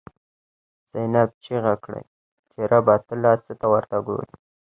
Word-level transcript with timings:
زینب” 0.89 1.29
چیغی 1.43 1.75
کړی 1.83 2.03
چی 2.49 2.61
ربه، 2.71 2.95
ته 3.07 3.13
لا 3.23 3.33
څه 3.43 3.51
ته 3.59 3.65
ورته 3.73 3.97
ګوری” 4.07 4.33